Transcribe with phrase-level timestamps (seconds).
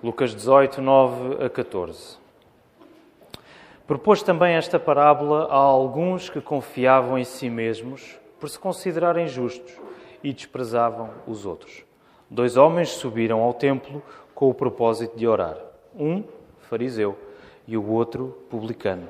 [0.00, 2.18] Lucas 18, 9 a 14.
[3.84, 9.74] Propôs também esta parábola a alguns que confiavam em si mesmos por se considerarem justos
[10.22, 11.84] e desprezavam os outros.
[12.30, 14.00] Dois homens subiram ao templo
[14.36, 15.56] com o propósito de orar.
[15.98, 16.22] Um,
[16.60, 17.18] fariseu,
[17.66, 19.08] e o outro, publicano.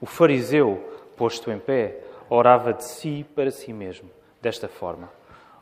[0.00, 0.82] O fariseu,
[1.14, 4.08] posto em pé, orava de si para si mesmo,
[4.40, 5.10] desta forma: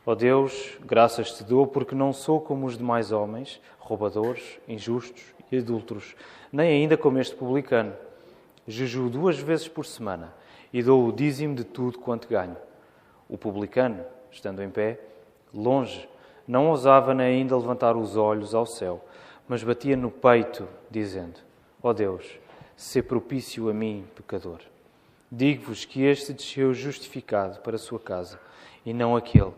[0.03, 5.23] Ó oh Deus, graças te dou porque não sou como os demais homens, roubadores, injustos
[5.51, 6.15] e adúlteros,
[6.51, 7.93] nem ainda como este publicano.
[8.67, 10.33] Jejuo duas vezes por semana
[10.73, 12.57] e dou o dízimo de tudo quanto ganho.
[13.29, 14.99] O publicano, estando em pé,
[15.53, 16.09] longe,
[16.47, 19.05] não ousava nem ainda levantar os olhos ao céu,
[19.47, 21.39] mas batia no peito, dizendo:
[21.83, 22.39] Ó oh Deus,
[22.75, 24.61] se propício a mim, pecador.
[25.31, 28.39] Digo-vos que este desceu justificado para a sua casa,
[28.83, 29.53] e não aquele,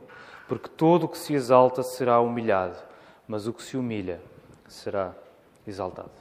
[0.53, 2.77] porque todo o que se exalta será humilhado,
[3.27, 4.21] mas o que se humilha
[4.67, 5.11] será
[5.65, 6.11] exaltado.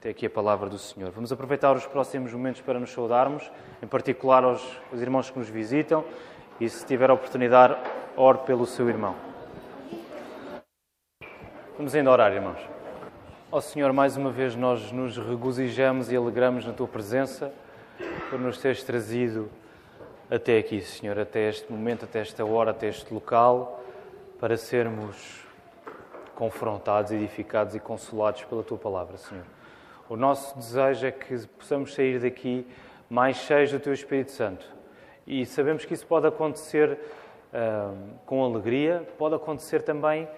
[0.00, 1.12] Até aqui a palavra do Senhor.
[1.12, 3.48] Vamos aproveitar os próximos momentos para nos saudarmos,
[3.80, 6.04] em particular aos, aos irmãos que nos visitam,
[6.58, 7.76] e se tiver a oportunidade,
[8.16, 9.14] ore pelo seu irmão.
[11.76, 12.58] Vamos ainda orar, irmãos.
[13.52, 17.52] Ó oh, Senhor, mais uma vez nós nos regozijamos e alegramos na Tua presença
[18.28, 19.48] por nos teres trazido
[20.30, 23.82] até aqui, Senhor, até este momento, até esta hora, até este local,
[24.38, 25.42] para sermos
[26.34, 29.44] confrontados, edificados e consolados pela Tua palavra, Senhor.
[30.08, 32.66] O nosso desejo é que possamos sair daqui
[33.08, 34.64] mais cheios do Teu Espírito Santo.
[35.26, 36.98] E sabemos que isso pode acontecer
[37.52, 40.28] uh, com alegria, pode acontecer também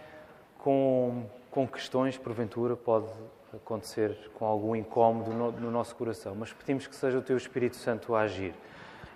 [0.58, 3.06] com, com questões, porventura, pode
[3.52, 6.34] acontecer com algum incómodo no, no nosso coração.
[6.34, 8.54] Mas pedimos que seja o Teu Espírito Santo a agir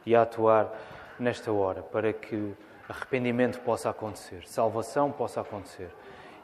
[0.04, 0.72] e a atuar
[1.18, 2.54] nesta hora, para que
[2.88, 5.88] arrependimento possa acontecer, salvação possa acontecer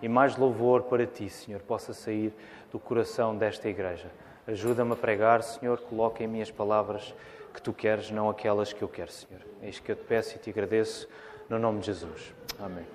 [0.03, 2.33] e mais louvor para Ti, Senhor, possa sair
[2.73, 4.11] do coração desta igreja.
[4.47, 7.15] Ajuda-me a pregar, Senhor, coloca em minhas palavras
[7.53, 9.43] que Tu queres, não aquelas que eu quero, Senhor.
[9.63, 11.09] É isto que eu te peço e te agradeço,
[11.49, 12.33] no nome de Jesus.
[12.59, 12.87] Amém.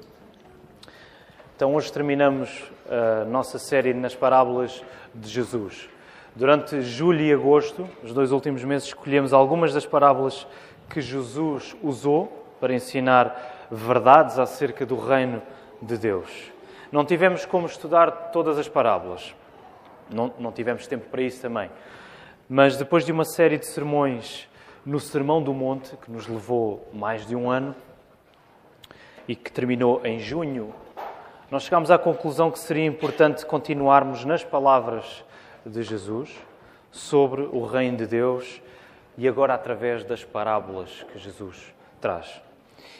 [1.55, 4.83] Então, hoje terminamos a nossa série nas parábolas
[5.13, 5.89] de Jesus.
[6.35, 10.45] Durante julho e agosto, os dois últimos meses, escolhemos algumas das parábolas
[10.89, 12.27] que Jesus usou
[12.59, 15.41] para ensinar verdades acerca do reino
[15.81, 16.51] de Deus.
[16.91, 19.33] Não tivemos como estudar todas as parábolas,
[20.09, 21.71] não, não tivemos tempo para isso também.
[22.49, 24.49] Mas depois de uma série de sermões
[24.85, 27.73] no Sermão do Monte, que nos levou mais de um ano
[29.25, 30.75] e que terminou em junho,
[31.49, 35.24] nós chegámos à conclusão que seria importante continuarmos nas palavras
[35.65, 36.35] de Jesus
[36.91, 38.61] sobre o Reino de Deus
[39.17, 42.41] e agora através das parábolas que Jesus traz.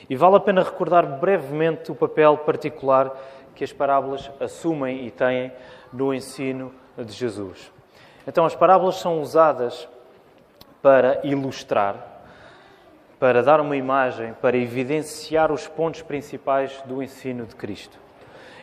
[0.09, 3.16] E vale a pena recordar brevemente o papel particular
[3.53, 5.52] que as parábolas assumem e têm
[5.92, 7.72] no ensino de Jesus.
[8.28, 9.88] Então, as parábolas são usadas
[10.82, 11.96] para ilustrar,
[13.20, 18.05] para dar uma imagem, para evidenciar os pontos principais do ensino de Cristo.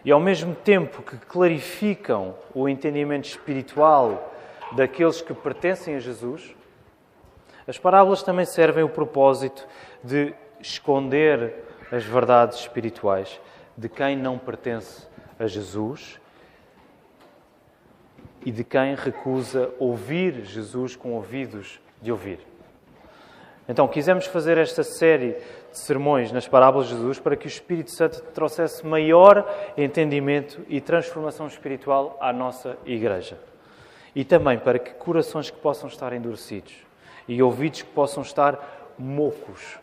[0.04, 4.32] E ao mesmo tempo que clarificam o entendimento espiritual
[4.72, 6.54] daqueles que pertencem a Jesus,
[7.66, 9.66] as parábolas também servem o propósito
[10.02, 11.54] de esconder
[11.90, 13.40] as verdades espirituais
[13.76, 15.06] de quem não pertence
[15.38, 16.20] a Jesus
[18.44, 22.40] e de quem recusa ouvir Jesus com ouvidos de ouvir.
[23.69, 25.36] Então, quisemos fazer esta série
[25.78, 31.46] sermões nas parábolas de Jesus para que o Espírito Santo trouxesse maior entendimento e transformação
[31.46, 33.38] espiritual à nossa igreja.
[34.14, 36.74] E também para que corações que possam estar endurecidos
[37.26, 39.78] e ouvidos que possam estar mocos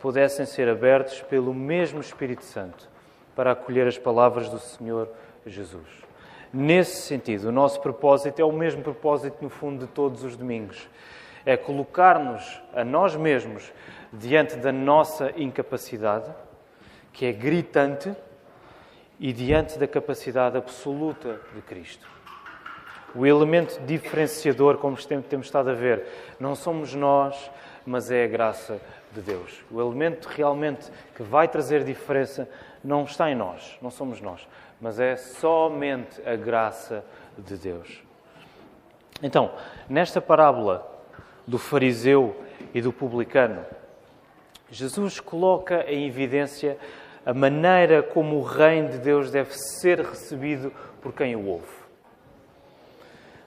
[0.00, 2.88] pudessem ser abertos pelo mesmo Espírito Santo
[3.34, 5.08] para acolher as palavras do Senhor
[5.46, 5.86] Jesus.
[6.52, 10.88] Nesse sentido, o nosso propósito é o mesmo propósito, no fundo, de todos os domingos.
[11.48, 13.72] É colocar-nos a nós mesmos
[14.12, 16.30] diante da nossa incapacidade,
[17.10, 18.14] que é gritante,
[19.18, 22.06] e diante da capacidade absoluta de Cristo.
[23.14, 26.04] O elemento diferenciador, como temos estado a ver,
[26.38, 27.50] não somos nós,
[27.86, 28.78] mas é a graça
[29.12, 29.64] de Deus.
[29.70, 32.46] O elemento realmente que vai trazer diferença
[32.84, 34.46] não está em nós, não somos nós,
[34.78, 37.02] mas é somente a graça
[37.38, 38.02] de Deus.
[39.22, 39.50] Então,
[39.88, 40.97] nesta parábola
[41.48, 42.36] do fariseu
[42.74, 43.64] e do publicano,
[44.70, 46.76] Jesus coloca em evidência
[47.24, 51.78] a maneira como o reino de Deus deve ser recebido por quem o ouve.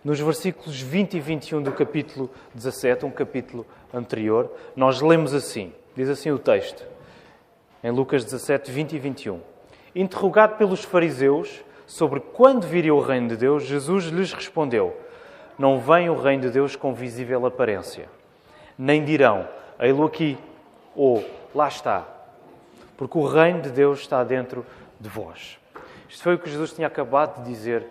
[0.04, 6.10] Nos versículos 20 e 21 do capítulo 17, um capítulo anterior, nós lemos assim: diz
[6.10, 6.84] assim o texto:
[7.84, 9.40] em Lucas 17, 20 e 21.
[9.94, 14.98] Interrogado pelos fariseus sobre quando viria o reino de Deus, Jesus lhes respondeu:
[15.62, 18.10] Não vem o reino de Deus com visível aparência,
[18.76, 19.48] nem dirão:
[19.80, 20.36] Ei-lo aqui,
[20.96, 21.24] ou
[21.54, 22.04] lá está,
[22.98, 24.66] porque o reino de Deus está dentro
[25.00, 25.60] de vós.
[26.10, 27.86] Isto foi o que Jesus tinha acabado de dizer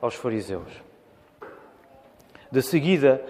[0.00, 0.70] aos fariseus.
[2.52, 3.20] De seguida,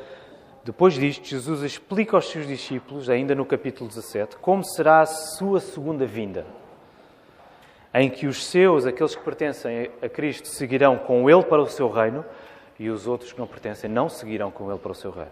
[0.62, 5.60] depois disto, Jesus explica aos seus discípulos, ainda no capítulo 17, como será a sua
[5.60, 6.44] segunda vinda,
[7.94, 11.88] em que os seus, aqueles que pertencem a Cristo, seguirão com Ele para o seu
[11.88, 12.22] reino
[12.78, 15.30] e os outros que não pertencem não seguirão com Ele para o seu reino.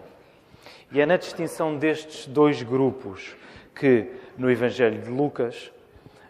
[0.90, 3.36] E é na distinção destes dois grupos
[3.74, 5.70] que, no Evangelho de Lucas,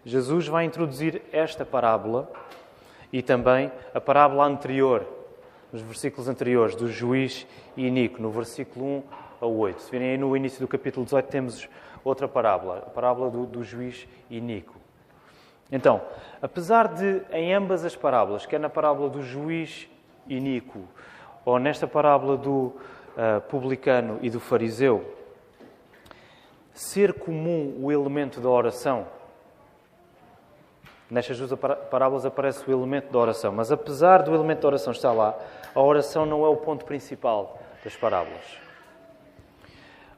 [0.05, 2.31] Jesus vai introduzir esta parábola
[3.13, 5.07] e também a parábola anterior
[5.73, 7.47] nos versículos anteriores, do juiz
[7.77, 9.03] e Inico, no versículo 1
[9.41, 9.83] a 8.
[9.83, 11.69] Se virem aí no início do capítulo 18, temos
[12.05, 14.75] outra parábola, a parábola do, do juiz Inico.
[15.71, 16.01] Então,
[16.41, 19.89] apesar de em ambas as parábolas, quer na parábola do juiz
[20.29, 20.81] Inico,
[21.45, 25.15] ou nesta parábola do uh, publicano e do fariseu,
[26.73, 29.07] ser comum o elemento da oração,
[31.09, 31.53] Nestas duas
[31.89, 35.39] parábolas aparece o elemento da oração, mas apesar do elemento da oração estar lá,
[35.73, 38.43] a oração não é o ponto principal das parábolas.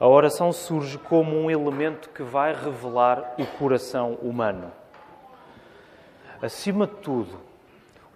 [0.00, 4.72] A oração surge como um elemento que vai revelar o coração humano.
[6.40, 7.38] Acima de tudo,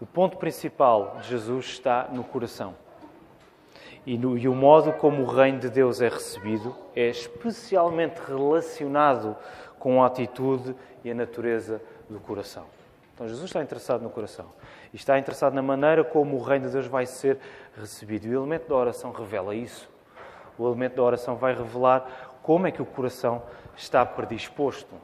[0.03, 2.75] o ponto principal de Jesus está no coração.
[4.05, 9.37] E, no, e, o modo como o reino de Deus é recebido é especialmente relacionado
[9.79, 12.65] com a atitude e a natureza do coração.
[13.15, 14.47] Então Jesus está interessado no coração
[14.93, 17.39] e está interessado na maneira como o reino de Deus vai ser
[17.77, 18.27] recebido.
[18.27, 19.89] E o elemento da oração revela isso.
[20.59, 23.41] O elemento da oração vai revelar como é que o coração
[23.77, 24.97] está predisposto.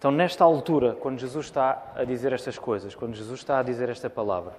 [0.00, 3.88] Então, nesta altura, quando Jesus está a dizer estas coisas, quando Jesus está a dizer
[3.88, 4.54] esta palavra,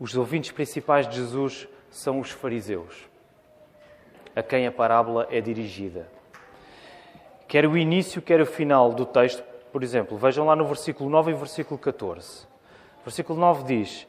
[0.00, 2.94] os ouvintes principais de Jesus são os fariseus,
[4.34, 6.08] a quem a parábola é dirigida
[7.48, 9.42] quer o início, quer o final do texto.
[9.72, 12.44] Por exemplo, vejam lá no versículo 9 e versículo 14.
[13.00, 14.06] O versículo 9 diz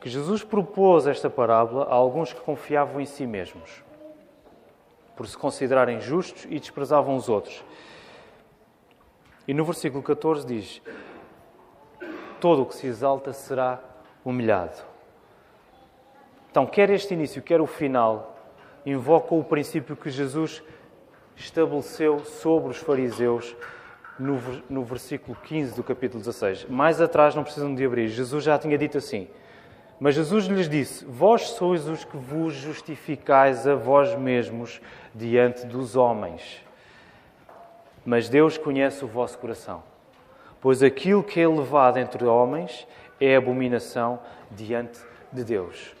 [0.00, 3.82] que Jesus propôs esta parábola a alguns que confiavam em si mesmos,
[5.16, 7.64] por se considerarem justos e desprezavam os outros.
[9.48, 10.82] E no versículo 14 diz:
[12.38, 13.80] Todo o que se exalta será
[14.22, 14.82] humilhado.
[16.50, 18.36] Então, quer este início, quer o final,
[18.84, 20.62] invocam o princípio que Jesus
[21.34, 23.56] estabeleceu sobre os fariseus
[24.18, 26.66] no, no versículo 15 do capítulo 16.
[26.66, 29.28] Mais atrás, não precisam de abrir, Jesus já tinha dito assim.
[29.98, 34.80] Mas Jesus lhes disse: Vós sois os que vos justificais a vós mesmos
[35.14, 36.67] diante dos homens.
[38.08, 39.82] Mas Deus conhece o vosso coração.
[40.62, 42.88] Pois aquilo que é elevado entre homens
[43.20, 44.18] é abominação
[44.50, 44.98] diante
[45.30, 45.94] de Deus.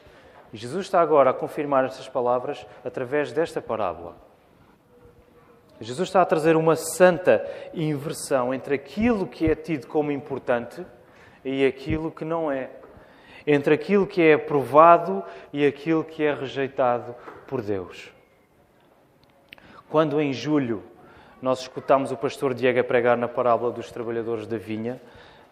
[0.50, 4.16] E Jesus está agora a confirmar estas palavras através desta parábola.
[5.82, 10.86] Jesus está a trazer uma santa inversão entre aquilo que é tido como importante
[11.44, 12.70] e aquilo que não é.
[13.46, 15.22] Entre aquilo que é aprovado
[15.52, 17.14] e aquilo que é rejeitado
[17.46, 18.10] por Deus.
[19.90, 20.82] Quando em julho
[21.40, 25.00] nós escutamos o pastor Diego a pregar na parábola dos trabalhadores da vinha,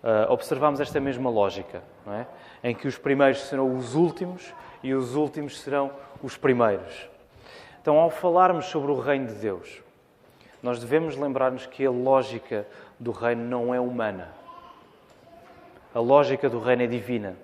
[0.03, 2.27] uh, observamos esta mesma lógica, é?
[2.63, 4.53] em que os primeiros serão os últimos
[4.83, 7.09] e os últimos serão os primeiros.
[7.81, 9.81] Então, ao falarmos sobre o reino de Deus,
[10.61, 12.67] nós devemos lembrar-nos que a lógica
[12.99, 14.33] do reino não é humana.
[15.95, 17.37] A lógica do reino é divina.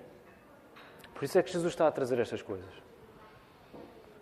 [1.15, 2.69] Por isso é que Jesus está a trazer estas coisas.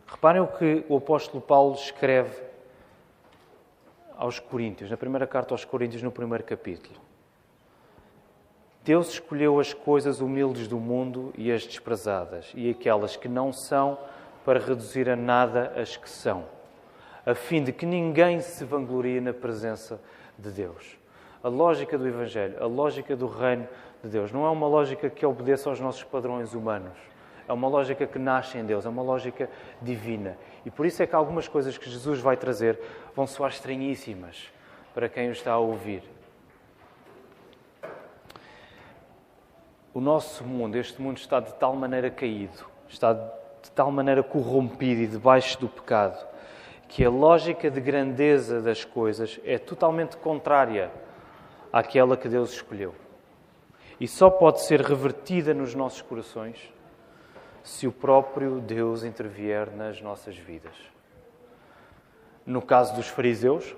[0.06, 2.51] Reparem o que o apóstolo Paulo escreve
[4.22, 6.96] aos Coríntios, na primeira carta aos Coríntios, no primeiro capítulo.
[8.84, 13.98] Deus escolheu as coisas humildes do mundo e as desprezadas, e aquelas que não são,
[14.46, 16.46] para reduzir a nada as que são
[17.26, 20.00] a fim de que ninguém se vanglorie na presença
[20.38, 20.98] de Deus.
[21.44, 23.68] A lógica do Evangelho, a lógica do reino
[24.04, 26.98] de Deus, não é uma lógica que obedeça aos nossos padrões humanos.
[27.48, 29.50] É uma lógica que nasce em Deus, é uma lógica
[29.82, 30.38] divina.
[30.66, 32.80] E por isso é que algumas coisas que Jesus vai trazer
[33.16, 34.52] vão soar estranhíssimas
[34.94, 36.04] para quem o está a ouvir.
[39.94, 45.02] O nosso mundo, este mundo está de tal maneira caído, está de tal maneira corrompido
[45.02, 46.26] e debaixo do pecado,
[46.88, 50.92] que a lógica de grandeza das coisas é totalmente contrária
[51.72, 52.96] àquela que Deus escolheu.
[54.00, 56.74] E só pode ser revertida nos nossos corações
[57.64, 60.74] se o próprio Deus intervier nas nossas vidas.
[62.46, 63.76] No caso dos fariseus,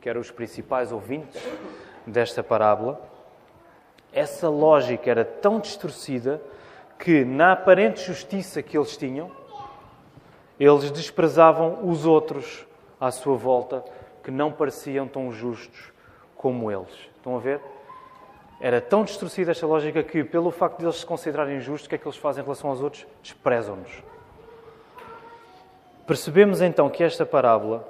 [0.00, 1.42] que eram os principais ouvintes
[2.06, 3.00] desta parábola,
[4.12, 6.40] essa lógica era tão distorcida
[6.98, 9.30] que, na aparente justiça que eles tinham,
[10.58, 12.66] eles desprezavam os outros
[13.00, 13.84] à sua volta
[14.22, 15.92] que não pareciam tão justos
[16.36, 16.92] como eles.
[17.16, 17.60] Estão a ver?
[18.58, 21.96] Era tão distorcida esta lógica que, pelo facto de eles se considerarem justos, o que
[21.96, 23.06] é que eles fazem em relação aos outros?
[23.22, 24.02] Desprezam-nos.
[26.06, 27.86] Percebemos então que esta parábola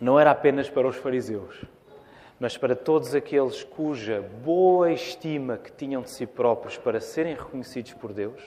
[0.00, 1.64] não era apenas para os fariseus,
[2.38, 7.94] mas para todos aqueles cuja boa estima que tinham de si próprios para serem reconhecidos
[7.94, 8.40] por Deus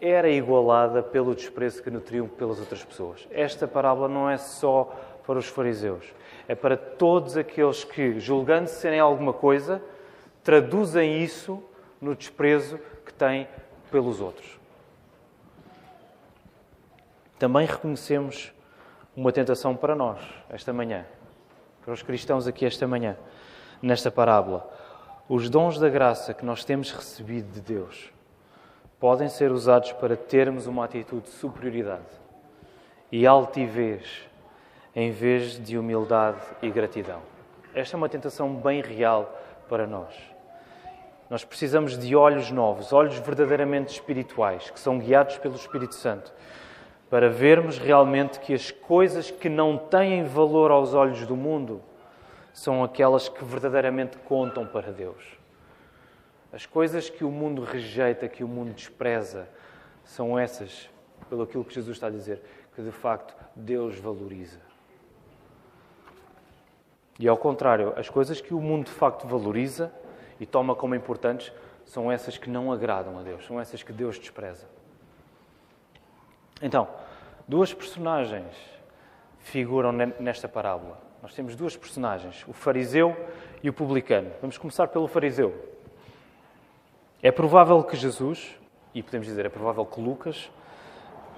[0.00, 3.28] era igualada pelo desprezo que nutriam pelas outras pessoas.
[3.30, 4.84] Esta parábola não é só
[5.26, 6.04] para os fariseus,
[6.48, 9.82] é para todos aqueles que, julgando serem alguma coisa,
[10.42, 11.62] traduzem isso
[12.00, 13.46] no desprezo que têm
[13.90, 14.58] pelos outros.
[17.38, 18.52] Também reconhecemos
[19.16, 21.04] uma tentação para nós esta manhã,
[21.84, 23.16] para os cristãos aqui esta manhã,
[23.82, 24.68] nesta parábola.
[25.28, 28.12] Os dons da graça que nós temos recebido de Deus
[28.98, 32.20] podem ser usados para termos uma atitude de superioridade
[33.10, 34.28] e altivez
[34.94, 37.20] em vez de humildade e gratidão.
[37.74, 39.38] Esta é uma tentação bem real
[39.68, 40.14] para nós.
[41.30, 46.32] Nós precisamos de olhos novos, olhos verdadeiramente espirituais, que são guiados pelo Espírito Santo,
[47.10, 51.82] para vermos realmente que as coisas que não têm valor aos olhos do mundo
[52.52, 55.36] são aquelas que verdadeiramente contam para Deus.
[56.52, 59.48] As coisas que o mundo rejeita, que o mundo despreza,
[60.04, 60.88] são essas,
[61.28, 62.42] pelo aquilo que Jesus está a dizer,
[62.74, 64.60] que de facto Deus valoriza.
[67.18, 69.92] E ao contrário, as coisas que o mundo de facto valoriza
[70.38, 71.52] e toma como importantes
[71.84, 74.79] são essas que não agradam a Deus, são essas que Deus despreza.
[76.60, 76.88] Então,
[77.48, 78.54] duas personagens
[79.38, 81.00] figuram nesta parábola.
[81.22, 83.16] Nós temos duas personagens, o fariseu
[83.62, 84.30] e o publicano.
[84.40, 85.54] Vamos começar pelo fariseu.
[87.22, 88.56] É provável que Jesus,
[88.94, 90.50] e podemos dizer, é provável que Lucas,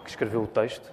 [0.05, 0.93] que escreveu o texto,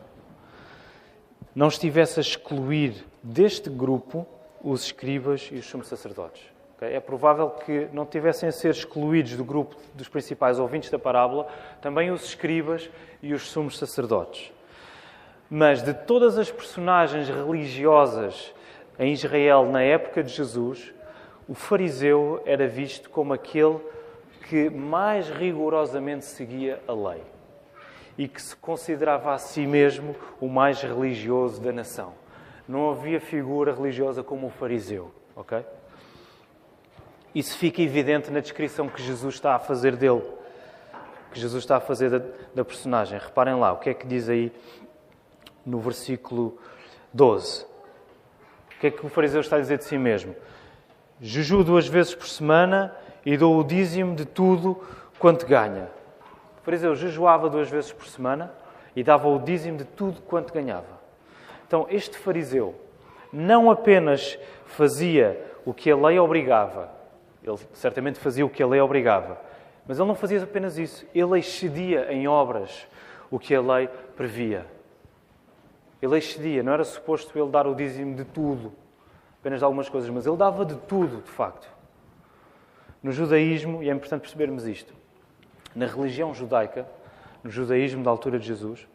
[1.53, 4.27] não estivesse a excluir deste grupo
[4.63, 6.41] os escribas e os sumos sacerdotes.
[6.81, 11.47] É provável que não tivessem a ser excluídos do grupo dos principais ouvintes da parábola
[11.81, 12.89] também os escribas
[13.21, 14.51] e os sumos sacerdotes.
[15.49, 18.53] Mas de todas as personagens religiosas
[18.97, 20.93] em Israel na época de Jesus,
[21.47, 23.79] o fariseu era visto como aquele
[24.47, 27.21] que mais rigorosamente seguia a lei
[28.17, 32.13] e que se considerava a si mesmo o mais religioso da nação.
[32.67, 35.63] Não havia figura religiosa como o fariseu, ok?
[37.33, 40.23] Isso fica evidente na descrição que Jesus está a fazer dele,
[41.31, 42.21] que Jesus está a fazer da,
[42.55, 43.19] da personagem.
[43.19, 44.51] Reparem lá, o que é que diz aí
[45.65, 46.57] no versículo
[47.13, 47.65] 12?
[48.75, 50.35] O que é que o fariseu está a dizer de si mesmo?
[51.21, 52.95] Juju duas vezes por semana
[53.25, 54.81] e dou o dízimo de tudo
[55.19, 55.89] quanto ganha.
[56.59, 58.51] O fariseu jejuava duas vezes por semana
[58.95, 60.99] e dava o dízimo de tudo quanto ganhava.
[61.67, 62.73] Então, este fariseu
[63.31, 66.89] não apenas fazia o que a lei obrigava,
[67.49, 69.39] ele certamente fazia o que a lei obrigava.
[69.87, 71.05] Mas ele não fazia apenas isso.
[71.13, 72.87] Ele excedia em obras
[73.31, 74.65] o que a lei previa.
[76.01, 76.61] Ele excedia.
[76.61, 78.73] Não era suposto ele dar o dízimo de tudo,
[79.39, 81.67] apenas de algumas coisas, mas ele dava de tudo, de facto.
[83.01, 84.93] No judaísmo, e é importante percebermos isto,
[85.73, 86.87] na religião judaica,
[87.43, 88.87] no judaísmo da altura de Jesus,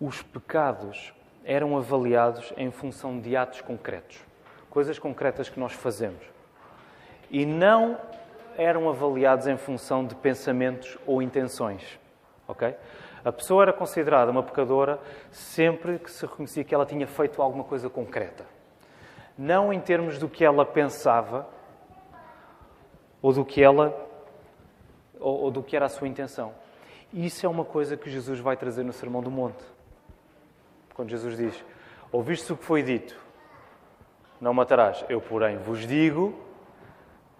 [0.00, 1.12] os pecados
[1.44, 4.18] eram avaliados em função de atos concretos,
[4.70, 6.37] coisas concretas que nós fazemos
[7.30, 7.98] e não
[8.56, 11.98] eram avaliados em função de pensamentos ou intenções.
[12.46, 12.74] Ok?
[13.24, 14.98] A pessoa era considerada uma pecadora
[15.30, 18.44] sempre que se reconhecia que ela tinha feito alguma coisa concreta.
[19.36, 21.46] Não em termos do que ela pensava
[23.20, 24.06] ou do que ela
[25.20, 26.52] ou, ou do que era a sua intenção.
[27.12, 29.64] Isso é uma coisa que Jesus vai trazer no Sermão do Monte.
[30.94, 31.64] Quando Jesus diz:
[32.10, 33.16] Ouviste o que foi dito,
[34.40, 35.04] não matarás.
[35.08, 36.47] Eu, porém, vos digo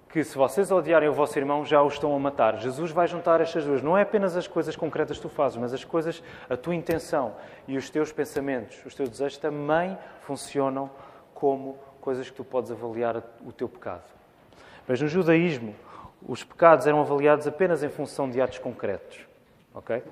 [0.09, 2.59] que se vocês odiarem o vosso irmão, já o estão a matar.
[2.59, 3.83] Jesus vai juntar estas duas.
[3.83, 7.35] Não é apenas as coisas concretas que tu fazes, mas as coisas, a tua intenção
[7.67, 10.91] e os teus pensamentos, os teus desejos também funcionam
[11.35, 14.05] como coisas que tu podes avaliar o teu pecado.
[14.87, 15.75] Mas no judaísmo,
[16.27, 19.21] os pecados eram avaliados apenas em função de atos concretos.
[19.75, 20.03] Ok?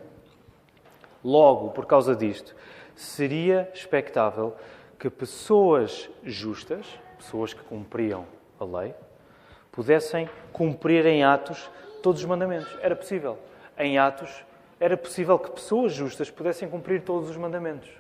[1.25, 2.55] Logo, por causa disto,
[2.95, 4.55] seria expectável
[4.99, 6.87] que pessoas justas,
[7.17, 8.27] pessoas que cumpriam
[8.61, 8.95] a lei,
[9.77, 11.71] pudessem cumprir em atos
[12.03, 12.77] todos os mandamentos.
[12.81, 13.39] Era possível.
[13.79, 14.45] Em atos,
[14.81, 17.91] era possível que pessoas justas pudessem cumprir todos os mandamentos.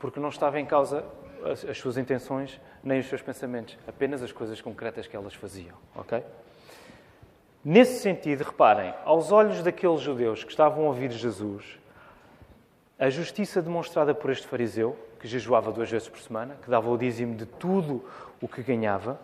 [0.00, 1.04] Porque não estava em causa
[1.44, 5.76] as, as suas intenções nem os seus pensamentos, apenas as coisas concretas que elas faziam.
[5.94, 6.22] Ok?
[7.64, 11.78] Nesse sentido, reparem, aos olhos daqueles judeus que estavam a ouvir Jesus,
[12.98, 16.98] a justiça demonstrada por este fariseu, que jejuava duas vezes por semana, que dava o
[16.98, 18.04] dízimo de tudo
[18.40, 19.20] o que ganhava,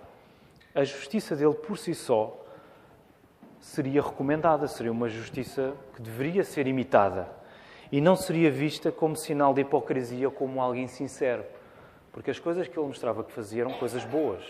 [0.74, 2.44] a justiça dele por si só
[3.60, 7.28] seria recomendada, seria uma justiça que deveria ser imitada
[7.90, 11.44] e não seria vista como sinal de hipocrisia, como alguém sincero,
[12.12, 14.42] porque as coisas que ele mostrava que fazia eram coisas boas.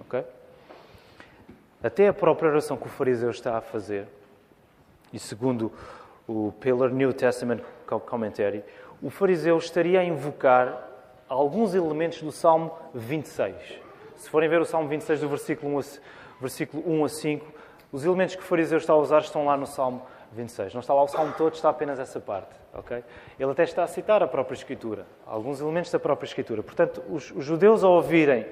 [0.00, 0.24] Ok?
[1.82, 4.08] Até a própria oração que o fariseu está a fazer,
[5.12, 5.70] e segundo
[6.26, 7.60] o Pillar New Testament
[8.06, 8.64] Commentary,
[9.02, 10.88] o fariseu estaria a invocar
[11.28, 13.83] alguns elementos do Salmo 26.
[14.16, 15.82] Se forem ver o Salmo 26 do versículo 1 a,
[16.40, 17.52] versículo 1 a 5,
[17.92, 20.02] os elementos que o fariseu está a usar estão lá no Salmo
[20.32, 20.74] 26.
[20.74, 22.54] Não está lá o Salmo todo, está apenas essa parte.
[22.74, 23.04] Okay?
[23.38, 26.62] Ele até está a citar a própria Escritura, alguns elementos da própria Escritura.
[26.62, 28.46] Portanto, os, os judeus, ao ouvirem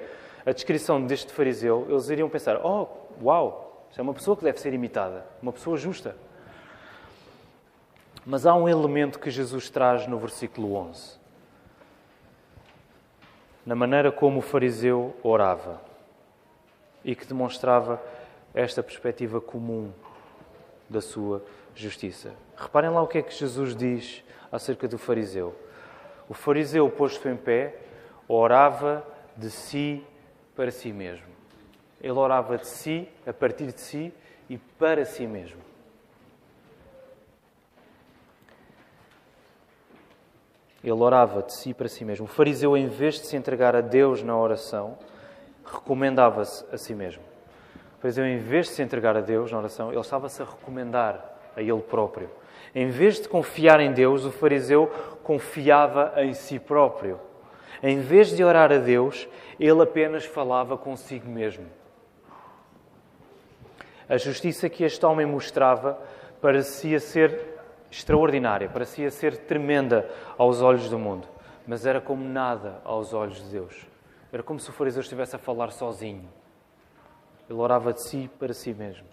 [0.45, 2.87] a descrição deste fariseu, eles iriam pensar: oh,
[3.21, 6.15] uau, isso é uma pessoa que deve ser imitada, uma pessoa justa.
[8.25, 11.22] Mas há um elemento que Jesus traz no versículo 11.
[13.65, 15.81] Na maneira como o fariseu orava
[17.03, 18.01] e que demonstrava
[18.53, 19.91] esta perspectiva comum
[20.89, 21.43] da sua
[21.73, 22.33] justiça.
[22.57, 25.55] Reparem lá o que é que Jesus diz acerca do fariseu.
[26.29, 27.75] O fariseu, posto em pé,
[28.27, 29.05] orava
[29.35, 30.03] de si
[30.55, 31.25] para si mesmo.
[32.01, 34.13] Ele orava de si, a partir de si
[34.49, 35.61] e para si mesmo.
[40.83, 42.25] Ele orava de si para si mesmo.
[42.25, 44.97] O fariseu, em vez de se entregar a Deus na oração,
[45.65, 47.23] recomendava-se a si mesmo.
[47.97, 51.39] O fariseu, em vez de se entregar a Deus na oração, ele estava-se a recomendar
[51.55, 52.29] a ele próprio.
[52.75, 54.91] Em vez de confiar em Deus, o fariseu
[55.23, 57.19] confiava em si próprio.
[57.81, 59.27] Em vez de orar a Deus,
[59.59, 61.65] ele apenas falava consigo mesmo.
[64.09, 65.99] A justiça que este homem mostrava
[66.41, 67.52] parecia ser
[67.93, 71.27] extraordinária, parecia ser tremenda aos olhos do mundo,
[71.67, 73.85] mas era como nada aos olhos de Deus.
[74.31, 76.27] Era como se o fariseu estivesse a falar sozinho.
[77.47, 79.05] Ele orava de si para si mesmo.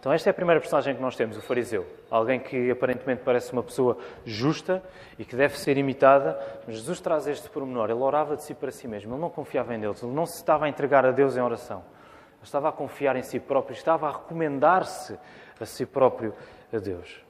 [0.00, 1.86] Então, esta é a primeira personagem que nós temos, o fariseu.
[2.10, 4.82] Alguém que aparentemente parece uma pessoa justa
[5.18, 7.90] e que deve ser imitada, mas Jesus traz este pormenor.
[7.90, 10.36] Ele orava de si para si mesmo, ele não confiava em Deus, ele não se
[10.36, 11.78] estava a entregar a Deus em oração.
[11.78, 15.18] Ele estava a confiar em si próprio, estava a recomendar-se
[15.60, 16.34] a si próprio
[16.76, 17.20] a Deus.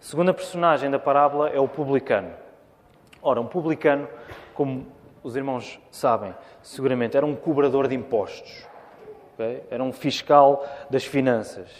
[0.00, 2.32] A segunda personagem da parábola é o publicano.
[3.22, 4.08] Ora, um publicano,
[4.54, 4.86] como
[5.22, 8.66] os irmãos sabem, seguramente era um cobrador de impostos.
[9.34, 9.62] Okay?
[9.70, 11.70] Era um fiscal das finanças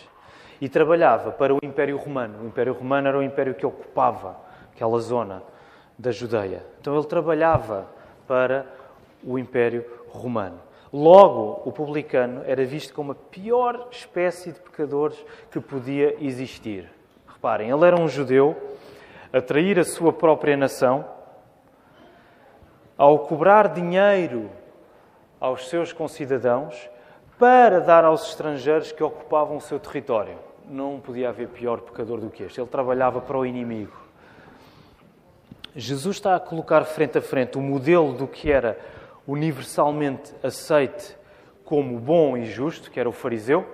[0.61, 2.43] e trabalhava para o Império Romano.
[2.43, 4.37] O Império Romano era o império que ocupava
[4.75, 5.43] aquela zona
[5.99, 6.65] da Judeia.
[6.81, 7.89] Então ele trabalhava
[8.27, 8.67] para
[9.25, 10.61] o Império Romano.
[10.93, 15.17] Logo, o publicano era visto como a pior espécie de pecadores
[15.51, 16.91] que podia existir.
[17.27, 18.57] Reparem, ele era um judeu
[19.33, 21.05] a trair a sua própria nação,
[22.99, 24.51] ao cobrar dinheiro
[25.41, 26.91] aos seus concidadãos
[27.39, 32.31] para dar aos estrangeiros que ocupavam o seu território não podia haver pior pecador do
[32.31, 32.61] que este.
[32.61, 33.93] Ele trabalhava para o inimigo.
[35.75, 38.79] Jesus está a colocar frente a frente o modelo do que era
[39.27, 41.17] universalmente aceite
[41.65, 43.65] como bom e justo, que era o fariseu,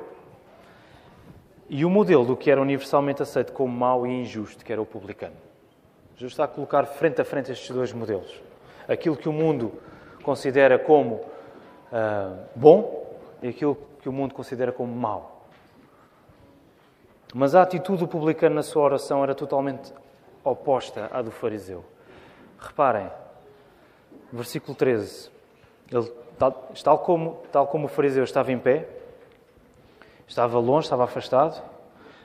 [1.68, 4.87] e o modelo do que era universalmente aceito como mau e injusto, que era o
[4.87, 5.35] publicano.
[6.14, 8.40] Jesus está a colocar frente a frente estes dois modelos.
[8.88, 9.72] Aquilo que o mundo
[10.22, 15.46] considera como uh, bom e aquilo que o mundo considera como mau.
[17.35, 19.92] Mas a atitude do publicano na sua oração era totalmente
[20.44, 21.85] oposta à do fariseu.
[22.59, 23.11] Reparem,
[24.32, 25.36] versículo 13.
[25.90, 28.88] Ele, tal, tal, como, tal como o fariseu estava em pé,
[30.27, 31.62] estava longe, estava afastado,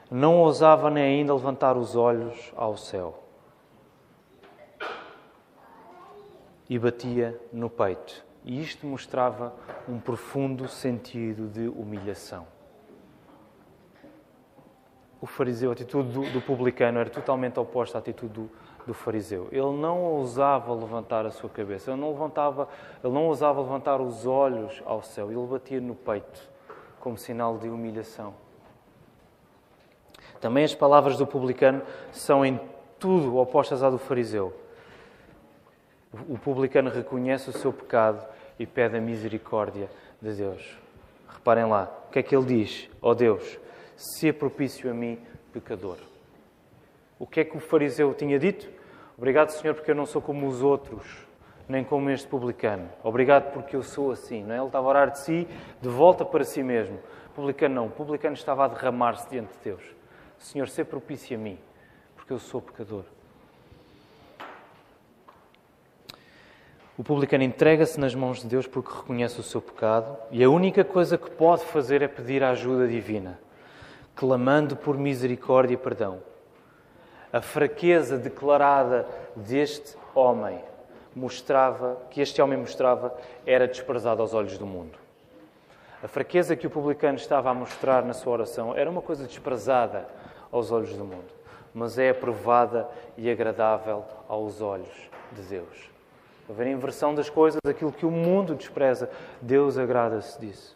[0.10, 3.24] não ousava nem ainda levantar os olhos ao céu.
[6.70, 8.24] E batia no peito.
[8.44, 9.54] E isto mostrava
[9.88, 12.48] um profundo sentido de humilhação
[15.22, 18.50] o fariseu, a atitude do, do publicano era totalmente oposta à atitude do,
[18.86, 19.48] do, fariseu.
[19.52, 22.68] Ele não ousava levantar a sua cabeça, ele não, levantava,
[23.04, 26.50] ele não ousava levantar os olhos ao céu, ele batia no peito
[27.00, 28.34] como sinal de humilhação.
[30.40, 32.60] Também as palavras do publicano são em
[33.00, 34.54] tudo opostas à do fariseu.
[36.28, 38.26] O publicano reconhece o seu pecado
[38.60, 39.90] e pede a misericórdia
[40.22, 40.78] de Deus.
[41.28, 42.90] Reparem lá, o que é que ele diz?
[43.02, 43.60] Ó oh Deus,
[43.96, 45.20] se propício a mim,
[45.54, 45.98] pecador.
[47.22, 48.68] O que é que o fariseu tinha dito?
[49.16, 51.06] Obrigado, Senhor, porque eu não sou como os outros.
[51.70, 52.90] nem como este publicano.
[53.04, 54.44] Obrigado porque eu sou assim.
[54.44, 54.58] Não é?
[54.58, 55.48] Ele estava a orar de si,
[55.80, 56.98] de volta para si mesmo.
[57.28, 57.86] O publicano não.
[57.86, 59.84] O publicano estava a derramar-se diante de Deus.
[60.40, 61.60] Senhor, se propício a mim,
[62.16, 63.04] porque eu sou pecador.
[66.98, 70.84] O publicano entrega-se nas mãos de Deus porque reconhece o seu pecado e a única
[70.84, 73.40] coisa que pode fazer é pedir a ajuda divina,
[74.16, 76.31] clamando por misericórdia e perdão.
[77.32, 80.60] A fraqueza declarada deste homem
[81.16, 83.16] mostrava, que este homem mostrava,
[83.46, 84.98] era desprezado aos olhos do mundo.
[86.04, 90.08] A fraqueza que o publicano estava a mostrar na sua oração era uma coisa desprezada
[90.52, 91.32] aos olhos do mundo,
[91.74, 95.90] mas é aprovada e agradável aos olhos de Deus.
[96.50, 100.76] Haver a inversão das coisas, aquilo que o mundo despreza, Deus agrada-se disso.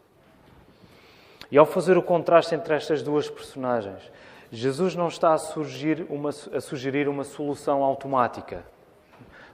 [1.52, 4.12] E ao fazer o contraste entre estas duas personagens,
[4.56, 8.64] Jesus não está a, surgir uma, a sugerir uma solução automática.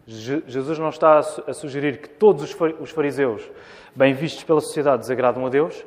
[0.05, 3.49] Jesus não está a sugerir que todos os fariseus,
[3.95, 5.83] bem vistos pela sociedade, desagradam a Deus,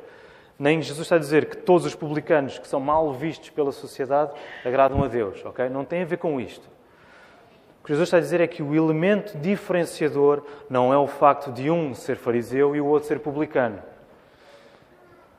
[0.59, 4.33] nem Jesus está a dizer que todos os publicanos que são mal vistos pela sociedade
[4.65, 5.43] agradam a Deus.
[5.45, 5.69] Okay?
[5.69, 6.67] Não tem a ver com isto.
[7.81, 11.53] O que Jesus está a dizer é que o elemento diferenciador não é o facto
[11.53, 13.81] de um ser fariseu e o outro ser publicano.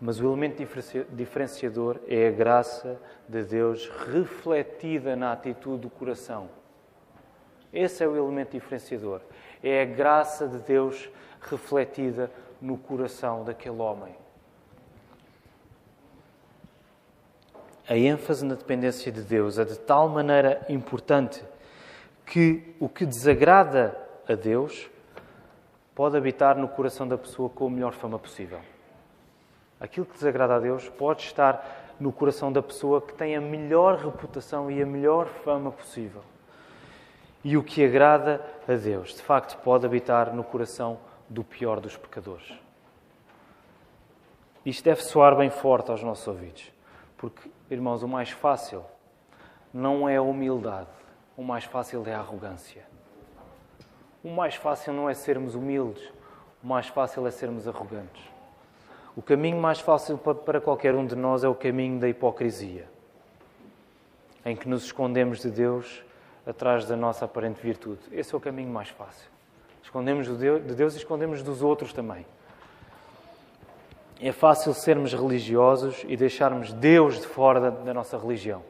[0.00, 0.62] Mas o elemento
[1.12, 6.48] diferenciador é a graça de Deus refletida na atitude do coração.
[7.72, 9.20] Esse é o elemento diferenciador.
[9.62, 11.08] É a graça de Deus
[11.40, 12.30] refletida
[12.60, 14.14] no coração daquele homem.
[17.88, 21.42] A ênfase na dependência de Deus é de tal maneira importante
[22.24, 23.96] que o que desagrada
[24.28, 24.90] a Deus
[25.94, 28.58] pode habitar no coração da pessoa com a melhor fama possível.
[29.80, 33.96] Aquilo que desagrada a Deus pode estar no coração da pessoa que tem a melhor
[33.96, 36.22] reputação e a melhor fama possível.
[37.44, 41.96] E o que agrada a Deus, de facto, pode habitar no coração do pior dos
[41.96, 42.52] pecadores.
[44.64, 46.72] Isto deve soar bem forte aos nossos ouvidos,
[47.16, 48.84] porque, irmãos, o mais fácil
[49.72, 50.88] não é a humildade,
[51.36, 52.84] o mais fácil é a arrogância.
[54.24, 56.02] O mais fácil não é sermos humildes,
[56.64, 58.35] o mais fácil é sermos arrogantes.
[59.16, 62.86] O caminho mais fácil para qualquer um de nós é o caminho da hipocrisia,
[64.44, 66.04] em que nos escondemos de Deus
[66.46, 68.00] atrás da nossa aparente virtude.
[68.12, 69.30] Esse é o caminho mais fácil.
[69.82, 72.26] Escondemos de Deus e escondemos dos outros também.
[74.20, 78.62] É fácil sermos religiosos e deixarmos Deus de fora da, nossa religião.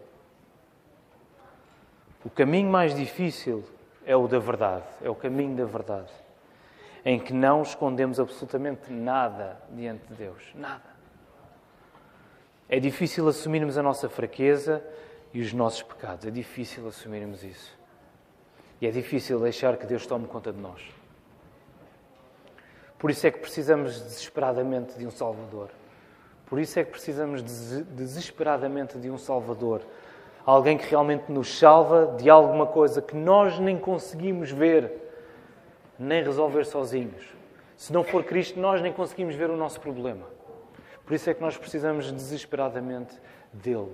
[2.24, 3.64] O caminho mais difícil
[4.04, 6.12] é o da verdade, é o caminho da verdade,
[7.06, 10.96] em que não escondemos absolutamente nada diante de Deus, nada.
[12.68, 14.82] É difícil assumirmos a nossa fraqueza
[15.32, 17.78] e os nossos pecados, é difícil assumirmos isso.
[18.80, 20.82] E é difícil deixar que Deus tome conta de nós.
[22.98, 25.70] Por isso é que precisamos desesperadamente de um Salvador.
[26.44, 29.82] Por isso é que precisamos desesperadamente de um Salvador
[30.44, 35.05] alguém que realmente nos salva de alguma coisa que nós nem conseguimos ver,
[35.98, 37.24] nem resolver sozinhos.
[37.76, 40.26] Se não for Cristo, nós nem conseguimos ver o nosso problema.
[41.04, 43.14] Por isso é que nós precisamos desesperadamente
[43.52, 43.92] dele.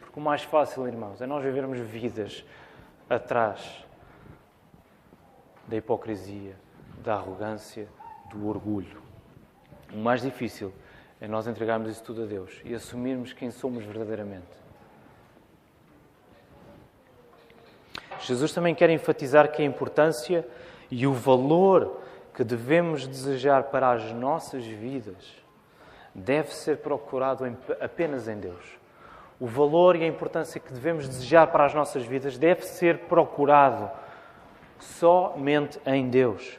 [0.00, 2.44] Porque o mais fácil, irmãos, é nós vivermos vidas
[3.08, 3.84] atrás
[5.66, 6.56] da hipocrisia,
[7.02, 7.88] da arrogância,
[8.30, 9.02] do orgulho.
[9.92, 10.72] O mais difícil
[11.20, 14.58] é nós entregarmos isso tudo a Deus e assumirmos quem somos verdadeiramente.
[18.20, 20.46] Jesus também quer enfatizar que a importância
[20.90, 22.00] e o valor
[22.34, 25.36] que devemos desejar para as nossas vidas
[26.14, 28.78] deve ser procurado em, apenas em Deus.
[29.40, 33.90] O valor e a importância que devemos desejar para as nossas vidas deve ser procurado
[34.78, 36.58] somente em Deus.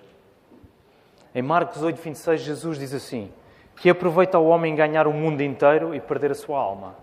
[1.33, 3.31] Em Marcos 8, 26, Jesus diz assim:
[3.75, 6.95] Que aproveita ao homem ganhar o mundo inteiro e perder a sua alma?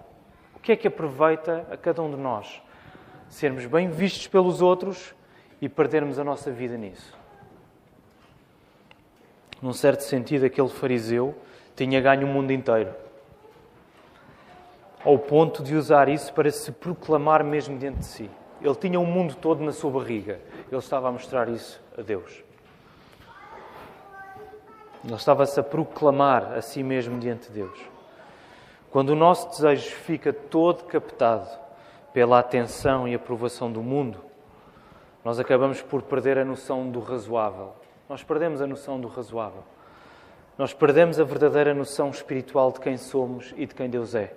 [0.54, 2.62] O que é que aproveita a cada um de nós?
[3.28, 5.14] sermos bem vistos pelos outros
[5.60, 7.15] e perdermos a nossa vida nisso.
[9.66, 11.34] Num certo sentido, aquele fariseu
[11.74, 12.94] tinha ganho o mundo inteiro,
[15.04, 18.30] ao ponto de usar isso para se proclamar mesmo diante de si.
[18.62, 20.38] Ele tinha o mundo todo na sua barriga.
[20.70, 22.44] Ele estava a mostrar isso a Deus.
[25.04, 27.80] Ele estava-se a proclamar a si mesmo diante de Deus.
[28.88, 31.50] Quando o nosso desejo fica todo captado
[32.12, 34.24] pela atenção e aprovação do mundo,
[35.24, 37.72] nós acabamos por perder a noção do razoável.
[38.08, 39.64] Nós perdemos a noção do razoável.
[40.56, 44.32] Nós perdemos a verdadeira noção espiritual de quem somos e de quem Deus é.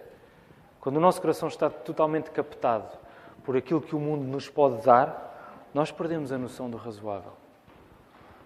[0.81, 2.97] Quando o nosso coração está totalmente captado
[3.43, 7.33] por aquilo que o mundo nos pode dar, nós perdemos a noção do razoável.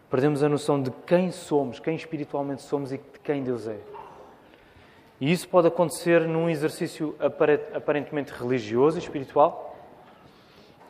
[0.10, 3.80] Perdemos a noção de quem somos, quem espiritualmente somos e de quem Deus é.
[5.20, 7.16] E isso pode acontecer num exercício
[7.74, 9.76] aparentemente religioso e espiritual,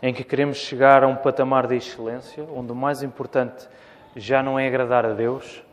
[0.02, 3.70] em que queremos chegar a um patamar de excelência, onde o mais importante
[4.16, 5.64] já não é agradar a Deus,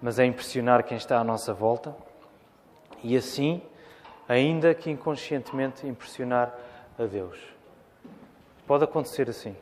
[0.00, 1.94] mas é impressionar quem está à nossa volta.
[3.02, 3.62] E assim,
[4.28, 6.52] ainda que inconscientemente, impressionar
[6.98, 7.38] a Deus.
[8.66, 9.56] Pode acontecer assim,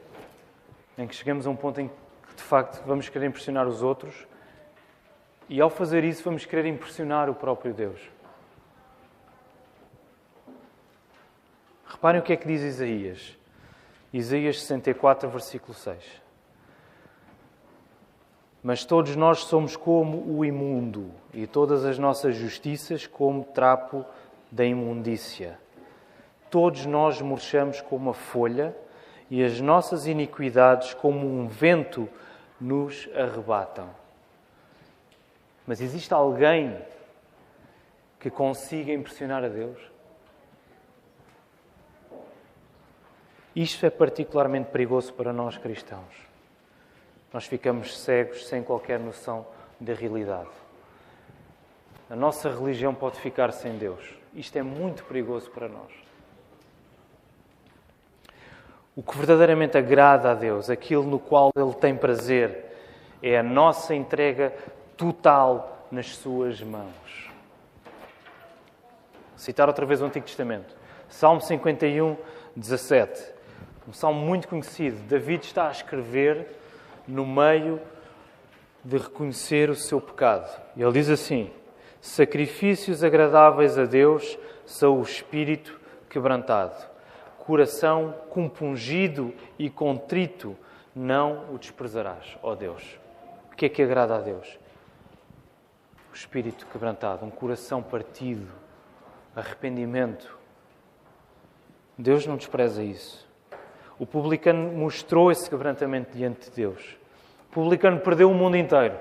[0.97, 4.27] em que chegamos a um ponto em que, de facto, vamos querer impressionar os outros
[5.49, 8.01] e, ao fazer isso, vamos querer impressionar o próprio Deus.
[11.87, 13.37] Reparem o que é que diz Isaías.
[14.13, 16.21] Isaías 64, versículo 6.
[18.63, 24.05] Mas todos nós somos como o imundo, e todas as nossas justiças como trapo
[24.51, 25.59] da imundícia.
[26.51, 28.77] Todos nós murchamos como a folha,
[29.31, 32.09] e as nossas iniquidades, como um vento,
[32.61, 33.89] nos arrebatam.
[35.67, 36.77] Mas existe alguém
[38.19, 39.79] que consiga impressionar a Deus?
[43.57, 46.30] Isto é particularmente perigoso para nós cristãos.
[47.33, 49.47] Nós ficamos cegos sem qualquer noção
[49.79, 50.49] da realidade.
[52.09, 54.05] A nossa religião pode ficar sem Deus.
[54.35, 55.93] Isto é muito perigoso para nós.
[58.97, 62.67] O que verdadeiramente agrada a Deus, aquilo no qual Ele tem prazer,
[63.23, 64.53] é a nossa entrega
[64.97, 67.31] total nas suas mãos.
[69.37, 70.77] Citar outra vez o Antigo Testamento.
[71.09, 72.17] Salmo 51,
[72.55, 73.33] 17.
[73.89, 74.99] Um salmo muito conhecido.
[75.09, 76.60] David está a escrever
[77.11, 77.81] no meio
[78.85, 80.51] de reconhecer o seu pecado.
[80.77, 81.51] Ele diz assim:
[82.01, 86.77] Sacrifícios agradáveis a Deus são o espírito quebrantado,
[87.39, 90.57] coração compungido e contrito,
[90.95, 92.99] não o desprezarás, ó Deus.
[93.53, 94.59] O que é que agrada a Deus?
[96.11, 98.47] o espírito quebrantado, um coração partido,
[99.35, 100.37] arrependimento.
[101.97, 103.29] Deus não despreza isso.
[103.99, 106.97] O publicano mostrou esse quebrantamento diante de Deus.
[107.51, 108.95] Publicano perdeu o mundo inteiro.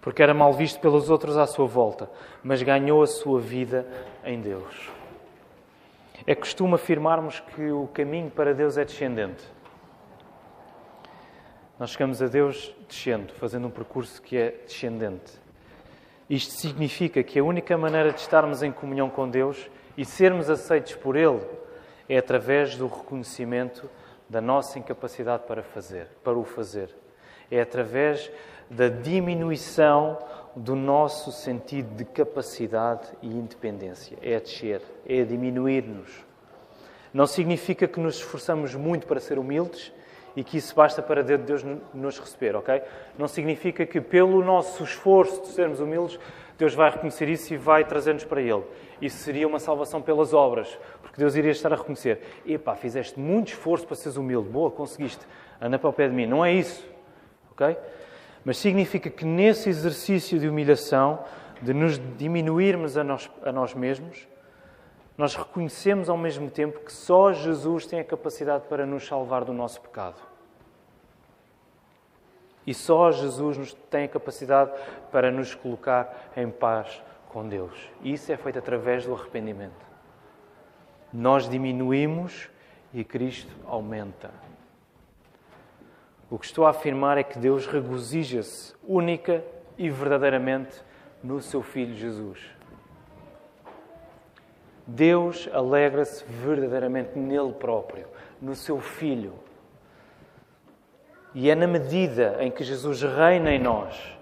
[0.00, 2.08] Porque era mal visto pelos outros à sua volta,
[2.42, 3.86] mas ganhou a sua vida
[4.24, 4.90] em Deus.
[6.26, 9.44] É costume afirmarmos que o caminho para Deus é descendente.
[11.78, 15.32] Nós chegamos a Deus descendo, fazendo um percurso que é descendente.
[16.28, 20.94] Isto significa que a única maneira de estarmos em comunhão com Deus e sermos aceitos
[20.94, 21.44] por Ele
[22.08, 23.90] é através do reconhecimento
[24.28, 26.94] da nossa incapacidade para fazer, para o fazer.
[27.50, 28.30] É através
[28.70, 30.18] da diminuição
[30.54, 34.18] do nosso sentido de capacidade e independência.
[34.22, 36.24] É a descer, é a diminuir-nos.
[37.12, 39.92] Não significa que nos esforçamos muito para ser humildes,
[40.36, 42.82] e que isso basta para Deus nos receber, ok?
[43.16, 46.20] Não significa que pelo nosso esforço de sermos humildes,
[46.58, 48.62] Deus vai reconhecer isso e vai trazer-nos para Ele.
[49.00, 50.78] Isso seria uma salvação pelas obras,
[51.16, 55.26] porque Deus iria estar a reconhecer: epá, fizeste muito esforço para seres humilde, boa, conseguiste,
[55.58, 56.26] anda para o pé de mim.
[56.26, 56.86] Não é isso,
[57.52, 57.74] ok?
[58.44, 61.24] Mas significa que nesse exercício de humilhação,
[61.62, 64.28] de nos diminuirmos a nós, a nós mesmos,
[65.16, 69.54] nós reconhecemos ao mesmo tempo que só Jesus tem a capacidade para nos salvar do
[69.54, 70.20] nosso pecado.
[72.66, 74.70] E só Jesus nos tem a capacidade
[75.10, 77.88] para nos colocar em paz com Deus.
[78.02, 79.85] E isso é feito através do arrependimento.
[81.16, 82.50] Nós diminuímos
[82.92, 84.30] e Cristo aumenta.
[86.30, 89.42] O que estou a afirmar é que Deus regozija-se única
[89.78, 90.82] e verdadeiramente
[91.24, 92.38] no seu Filho Jesus.
[94.86, 98.06] Deus alegra-se verdadeiramente nele próprio,
[98.38, 99.32] no seu Filho.
[101.34, 104.16] E é na medida em que Jesus reina em nós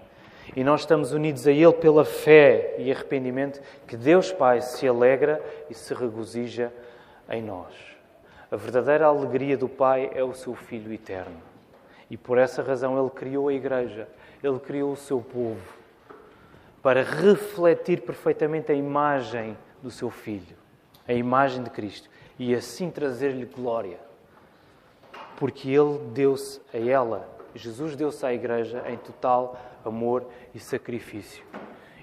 [0.55, 5.43] e nós estamos unidos a Ele pela fé e arrependimento que Deus Pai se alegra
[5.69, 6.71] e se regozija
[7.29, 7.73] em nós.
[8.51, 11.37] A verdadeira alegria do Pai é o seu Filho eterno.
[12.09, 14.07] E por essa razão Ele criou a Igreja,
[14.43, 15.61] Ele criou o seu povo
[16.81, 20.55] para refletir perfeitamente a imagem do seu Filho,
[21.07, 22.07] a imagem de Cristo,
[22.37, 23.97] e assim trazer-lhe glória.
[25.37, 31.43] Porque Ele deu-se a ela, Jesus deu-se à Igreja em total amor e sacrifício.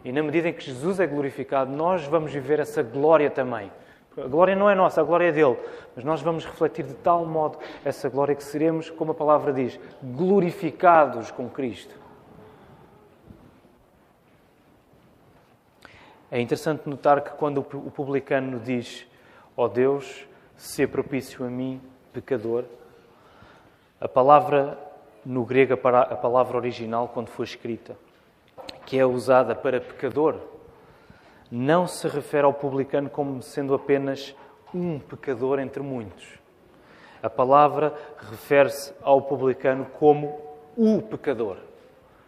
[0.04, 3.70] E na medida em que Jesus é glorificado, nós vamos viver essa glória também.
[4.16, 5.56] A glória não é nossa, a glória é dele.
[5.96, 9.78] Mas nós vamos refletir de tal modo essa glória que seremos, como a palavra diz,
[10.02, 11.94] glorificados com Cristo.
[16.30, 19.06] É interessante notar que quando o publicano diz:
[19.56, 21.80] Ó oh Deus, se propício a mim,
[22.12, 22.64] pecador,
[24.00, 24.78] a palavra
[25.24, 27.96] no grego a palavra original quando foi escrita,
[28.86, 30.36] que é usada para pecador,
[31.54, 34.34] não se refere ao publicano como sendo apenas
[34.74, 36.26] um pecador entre muitos.
[37.22, 40.40] A palavra refere-se ao publicano como
[40.74, 41.58] o pecador,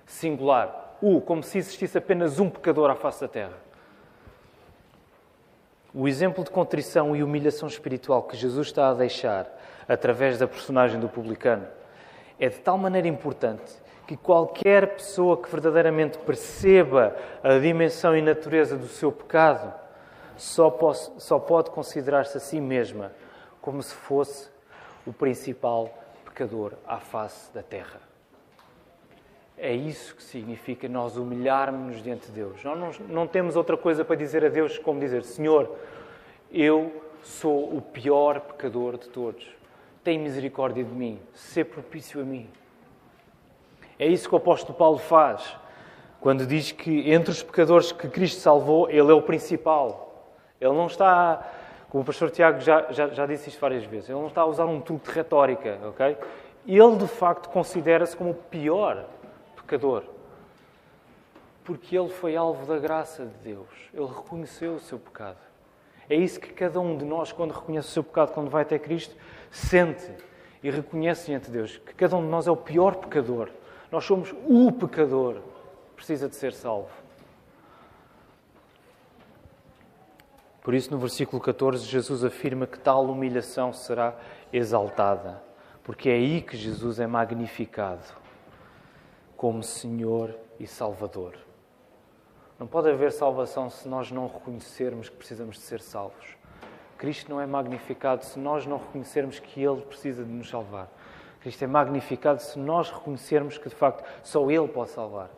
[0.04, 3.58] singular, o, como se existisse apenas um pecador à face da terra.
[5.94, 9.50] O exemplo de contrição e humilhação espiritual que Jesus está a deixar
[9.88, 11.66] através da personagem do publicano
[12.38, 13.72] é de tal maneira importante
[14.06, 19.72] que qualquer pessoa que verdadeiramente perceba a dimensão e natureza do seu pecado
[20.36, 23.12] só, pode, só pode considerar-se a si mesma
[23.60, 24.50] como se fosse
[25.06, 25.90] o principal
[26.24, 28.00] pecador à face da terra.
[29.56, 32.62] É isso que significa nós humilharmos-nos diante de Deus.
[32.64, 35.76] Nós não, não temos outra coisa para dizer a Deus como dizer: Senhor,
[36.50, 39.48] eu sou o pior pecador de todos.
[40.02, 42.50] Tem misericórdia de mim, ser propício a mim.
[43.98, 45.56] É isso que o apóstolo Paulo faz
[46.24, 50.32] quando diz que entre os pecadores que Cristo salvou, ele é o principal.
[50.58, 51.46] Ele não está,
[51.90, 54.46] como o pastor Tiago já, já, já disse isto várias vezes, ele não está a
[54.46, 56.16] usar um truque de retórica, ok?
[56.66, 59.04] Ele, de facto, considera-se como o pior
[59.54, 60.02] pecador.
[61.62, 63.68] Porque ele foi alvo da graça de Deus.
[63.92, 65.36] Ele reconheceu o seu pecado.
[66.08, 68.78] É isso que cada um de nós, quando reconhece o seu pecado, quando vai até
[68.78, 69.14] Cristo,
[69.50, 70.10] sente
[70.62, 73.50] e reconhece diante de Deus que cada um de nós é o pior pecador.
[73.94, 75.36] Nós somos o pecador,
[75.94, 76.90] precisa de ser salvo.
[80.64, 84.16] Por isso, no versículo 14, Jesus afirma que tal humilhação será
[84.52, 85.40] exaltada,
[85.84, 88.02] porque é aí que Jesus é magnificado
[89.36, 91.36] como Senhor e Salvador.
[92.58, 96.36] Não pode haver salvação se nós não reconhecermos que precisamos de ser salvos.
[96.98, 100.90] Cristo não é magnificado se nós não reconhecermos que Ele precisa de nos salvar.
[101.44, 105.28] Cristo é magnificado se nós reconhecermos que, de facto, só Ele pode salvar.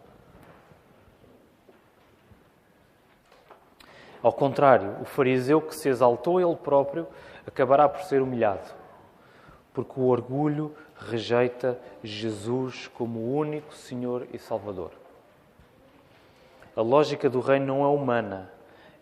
[4.22, 7.08] Ao contrário, o fariseu que se exaltou ele próprio
[7.44, 8.72] acabará por ser humilhado,
[9.74, 14.92] porque o orgulho rejeita Jesus como o único Senhor e Salvador.
[16.76, 18.48] A lógica do reino não é humana,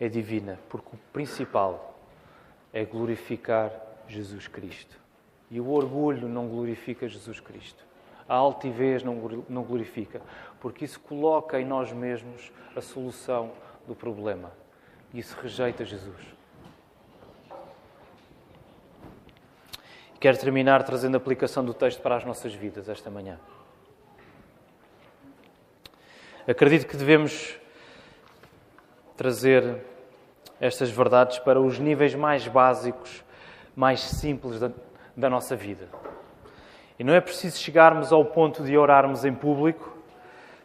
[0.01, 1.99] é divina, porque o principal
[2.73, 3.71] é glorificar
[4.09, 5.04] Jesus Cristo.
[5.55, 7.87] E o orgulho não glorifica Jesus Cristo.
[8.29, 10.21] A altivez não glorifica,
[10.59, 13.53] porque isso coloca em nós mesmos a solução
[13.87, 14.51] do problema.
[15.13, 16.21] E isso rejeita Jesus.
[20.19, 23.39] Quero terminar trazendo a aplicação do texto para as nossas vidas esta manhã.
[26.49, 27.57] Acredito que devemos
[29.17, 29.85] trazer
[30.61, 33.23] estas verdades para os níveis mais básicos,
[33.77, 34.59] mais simples
[35.17, 35.89] da, nossa vida.
[36.99, 39.97] E não é preciso chegarmos ao ponto de orarmos em público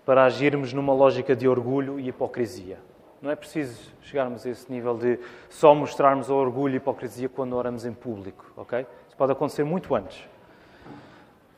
[0.05, 2.77] para agirmos numa lógica de orgulho e hipocrisia.
[3.21, 7.53] Não é preciso chegarmos a esse nível de só mostrarmos o orgulho e hipocrisia quando
[7.53, 8.85] oramos em público, ok?
[9.07, 10.23] Isso pode acontecer muito antes.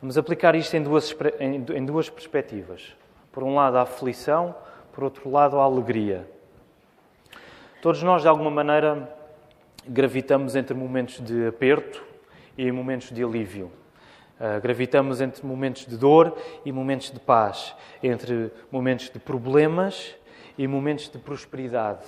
[0.01, 2.95] Vamos aplicar isto em duas, em duas perspectivas.
[3.31, 4.55] Por um lado, a aflição,
[4.91, 6.27] por outro lado, a alegria.
[7.81, 9.09] Todos nós, de alguma maneira,
[9.87, 12.10] gravitamos entre momentos de aperto
[12.67, 13.71] e momentos de alívio.
[14.39, 20.15] Uh, gravitamos entre momentos de dor e momentos de paz, entre momentos de problemas
[20.57, 22.05] e momentos de prosperidade.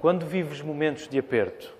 [0.00, 1.72] Quando vives momentos de aperto,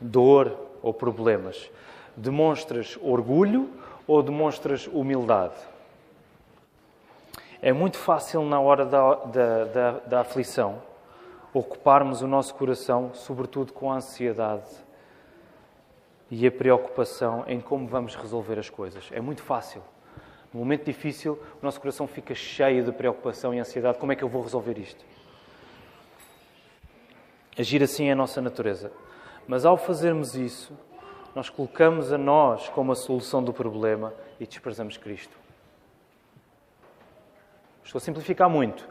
[0.00, 1.70] dor ou problemas,
[2.16, 3.70] demonstras orgulho
[4.08, 5.54] ou demonstras humildade?
[7.62, 10.82] É muito fácil, na hora da, da, da, da aflição,
[11.54, 14.85] ocuparmos o nosso coração, sobretudo com a ansiedade
[16.30, 19.08] e a preocupação em como vamos resolver as coisas.
[19.12, 19.82] É muito fácil.
[20.52, 23.98] No momento difícil, o nosso coração fica cheio de preocupação e ansiedade.
[23.98, 25.04] Como é que eu vou resolver isto?
[27.58, 28.92] Agir assim é a nossa natureza.
[29.46, 30.76] Mas ao fazermos isso,
[31.34, 35.36] nós colocamos a nós como a solução do problema e desprezamos Cristo.
[37.84, 38.88] Estou a simplificar muito,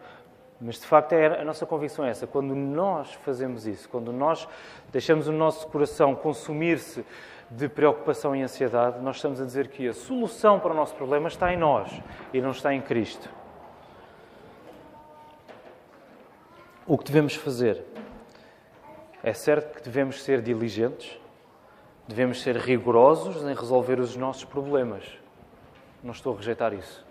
[0.60, 2.26] mas de facto é a nossa convicção é essa.
[2.26, 4.48] Quando nós fazemos isso, quando nós
[4.92, 7.06] deixamos o nosso coração consumir-se
[7.50, 11.28] de preocupação e ansiedade, nós estamos a dizer que a solução para o nosso problema
[11.28, 11.92] está em nós
[12.34, 13.30] e não está em Cristo.
[16.88, 17.84] O que devemos fazer?
[19.22, 21.20] É certo que devemos ser diligentes,
[22.08, 25.04] devemos ser rigorosos em resolver os nossos problemas.
[26.04, 27.04] Não estou a rejeitar isso.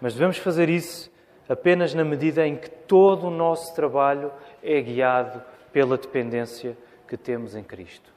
[0.00, 1.10] Mas devemos fazer isso
[1.48, 4.30] apenas na medida em que todo o nosso trabalho
[4.62, 5.42] é guiado
[5.72, 6.76] pela dependência
[7.06, 8.12] que temos em Cristo.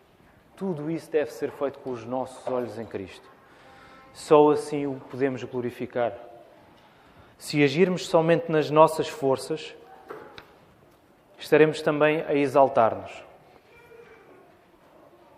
[0.55, 3.27] Tudo isso deve ser feito com os nossos olhos em Cristo.
[4.13, 6.13] Só assim o podemos glorificar.
[7.37, 9.73] Se agirmos somente nas nossas forças,
[11.39, 13.11] estaremos também a exaltar-nos,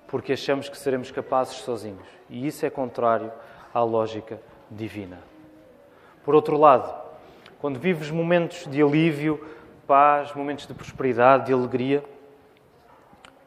[0.07, 2.07] porque achamos que seremos capazes sozinhos.
[2.29, 3.31] E isso é contrário
[3.73, 5.19] à lógica divina.
[6.25, 7.02] Por outro lado,
[7.63, 9.41] quando vives momentos de alívio,
[9.87, 12.03] paz, momentos de prosperidade, de alegria,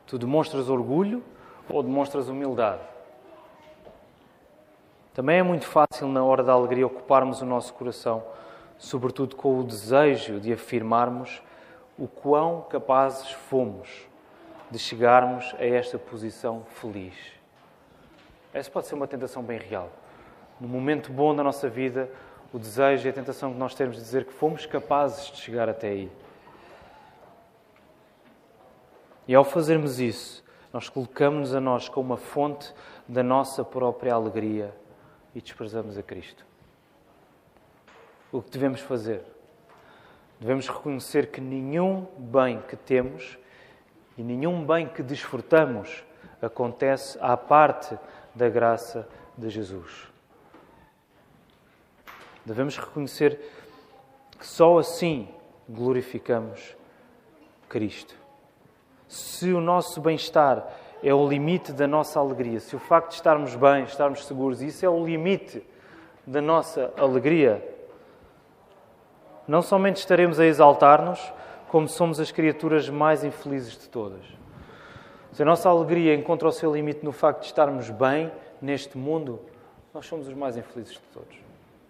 [0.07, 1.23] tu demonstras orgulho
[1.69, 2.81] ou demonstras humildade?
[5.13, 8.25] Também é muito fácil, na hora da alegria, ocuparmos o nosso coração,
[8.79, 11.43] sobretudo com o desejo de afirmarmos
[11.99, 14.09] o quão capazes fomos
[14.71, 17.15] de chegarmos a esta posição feliz.
[18.55, 19.91] Essa pode ser uma tentação bem real.
[20.59, 22.11] No momento bom da nossa vida,
[22.53, 25.69] o desejo e a tentação que nós temos de dizer que fomos capazes de chegar
[25.69, 26.11] até aí.
[29.29, 32.73] E ao fazermos isso, nós colocamos-nos a nós como uma fonte
[33.09, 34.75] da nossa própria alegria
[35.35, 36.45] e desprezamos a Cristo.
[38.31, 39.23] O que devemos fazer?
[40.39, 43.39] Devemos reconhecer que nenhum bem que temos
[44.17, 46.05] e nenhum bem que desfrutamos
[46.41, 47.99] acontece à parte
[48.35, 50.16] da graça de Jesus.
[52.47, 53.41] Devemos reconhecer
[54.39, 55.29] que só assim
[55.69, 56.77] glorificamos
[57.69, 58.15] Cristo.
[59.09, 60.65] Se o nosso bem-estar
[61.03, 64.87] é o limite da nossa alegria, se o facto de estarmos bem, estarmos seguros, isso
[64.87, 65.61] é o limite
[66.25, 67.67] da nossa alegria,
[69.47, 71.33] não somente estaremos a exaltar-nos,
[71.69, 74.25] como somos as criaturas mais infelizes de todas.
[75.33, 78.31] Se a nossa alegria encontra o seu limite no facto de estarmos bem
[78.63, 79.41] neste mundo,
[79.93, 81.46] nós somos os mais infelizes de todos.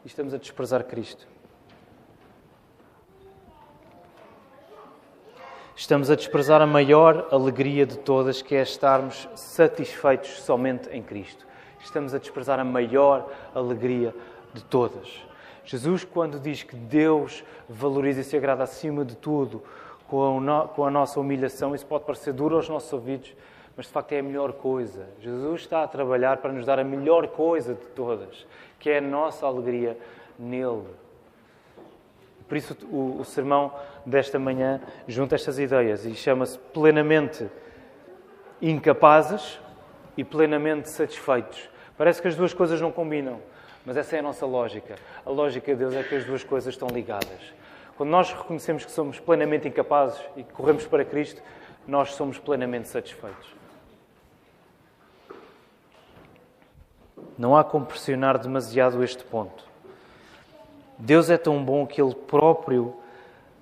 [0.07, 1.27] E estamos a desprezar Cristo.
[5.75, 11.45] Estamos a desprezar a maior alegria de todas, que é estarmos satisfeitos somente em Cristo.
[11.81, 14.15] Estamos a desprezar a maior alegria
[14.55, 15.09] de todas.
[15.65, 19.61] Jesus, quando diz que Deus valoriza e se agrada acima de tudo
[20.07, 23.35] com a, nossa humilhação, isso pode parecer duro aos nossos ouvidos,
[23.77, 25.07] mas de facto é a melhor coisa.
[25.21, 28.47] Jesus está a trabalhar para nos dar a melhor coisa de todas,
[28.79, 29.99] que é a nossa alegria
[30.39, 30.87] nele.
[32.49, 33.73] Por isso, o, o sermão
[34.05, 37.49] desta manhã junta estas ideias e chama-se plenamente
[38.63, 39.61] incapazes
[40.17, 41.69] e plenamente satisfeitos.
[41.99, 43.41] Parece que as duas coisas não combinam.
[43.85, 44.97] Mas essa é a nossa lógica.
[45.25, 47.55] A lógica de Deus é que as duas coisas estão ligadas.
[47.97, 51.41] Quando nós reconhecemos que somos plenamente incapazes e corremos para Cristo,
[51.87, 53.55] nós somos plenamente satisfeitos.
[57.39, 59.65] Não há como pressionar demasiado este ponto.
[60.99, 62.97] Deus é tão bom que Ele próprio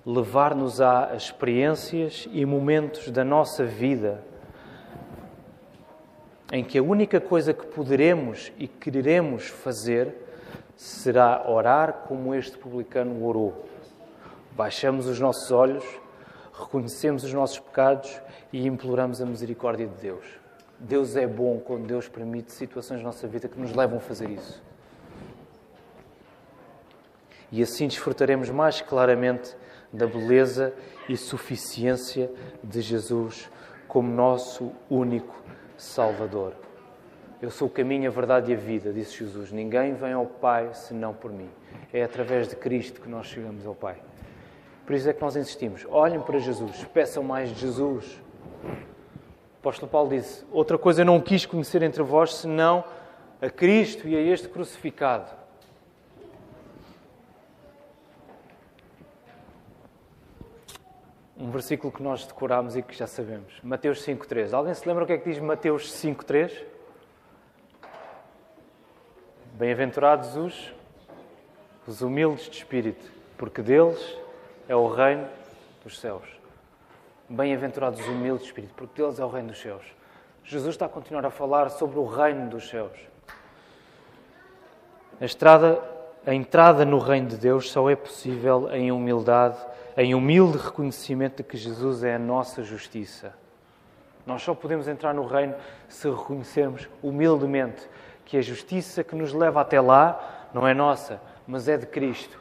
[0.05, 4.23] levar-nos a experiências e momentos da nossa vida
[6.51, 10.15] em que a única coisa que poderemos e quereremos fazer
[10.77, 13.65] será orar como este publicano orou.
[14.51, 15.83] Baixamos os nossos olhos,
[16.53, 18.21] reconhecemos os nossos pecados
[18.53, 20.44] e imploramos a misericórdia de Deus.
[20.79, 24.29] Deus é bom quando Deus permite situações na nossa vida que nos levam a fazer
[24.29, 24.61] isso.
[27.51, 29.55] E assim desfrutaremos mais claramente
[29.91, 30.73] da beleza
[31.07, 32.29] e suficiência
[32.63, 33.49] de Jesus
[33.87, 35.33] como nosso único
[35.77, 36.53] Salvador.
[37.41, 39.51] Eu sou o caminho, a verdade e a vida, disse Jesus.
[39.51, 41.49] Ninguém vem ao Pai senão por mim.
[41.93, 43.97] É através de Cristo que nós chegamos ao Pai.
[44.85, 45.85] Por isso é que nós insistimos.
[45.89, 48.21] Olhem para Jesus, peçam mais de Jesus.
[49.65, 52.83] Apóstolo Paulo disse: Outra coisa eu não quis conhecer entre vós senão
[53.41, 55.43] a Cristo e a este crucificado.
[61.37, 63.59] um versículo que nós decoramos e que já sabemos.
[63.61, 64.53] Mateus 5.3.
[64.53, 66.63] Alguém se lembra o que é que diz Mateus 5.3?
[69.53, 70.73] Bem-aventurados os,
[71.85, 74.17] os humildes de espírito, porque deles
[74.67, 75.27] é o reino
[75.83, 76.44] dos céus.
[77.27, 79.83] Bem-aventurados os humildes de espírito, porque deles é o reino dos céus.
[80.43, 82.97] Jesus está a continuar a falar sobre o reino dos céus.
[85.19, 85.81] A, estrada,
[86.25, 89.57] a entrada no reino de Deus só é possível em humildade
[89.97, 93.33] em humilde reconhecimento de que Jesus é a nossa justiça.
[94.25, 95.55] Nós só podemos entrar no reino
[95.87, 97.87] se reconhecermos humildemente
[98.25, 102.39] que a justiça que nos leva até lá não é nossa, mas é de Cristo.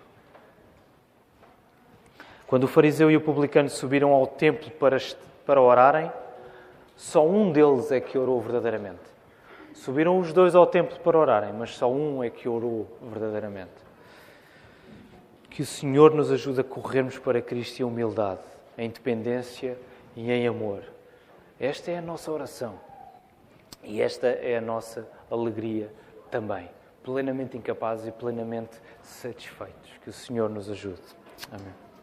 [2.47, 4.99] Quando o fariseu e o publicano subiram ao templo para,
[5.47, 6.11] para orarem,
[6.97, 9.15] só um deles é que orou verdadeiramente.
[9.73, 13.73] Subiram os dois ao templo para orarem, mas só um é que orou verdadeiramente.
[15.51, 18.43] Que o Senhor nos ajude a corrermos para Cristo em humildade,
[18.79, 19.77] em dependência
[20.15, 20.83] e em amor.
[21.59, 22.79] Esta é a nossa oração.
[23.83, 25.93] E esta é a nossa alegria
[26.31, 26.69] também.
[27.03, 29.91] plenamente incapazes e plenamente satisfeitos.
[30.03, 31.03] Que o Senhor nos ajude.
[31.53, 31.94] Amém.